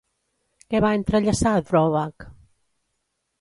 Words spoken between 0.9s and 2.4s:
entrellaçar Dvořák?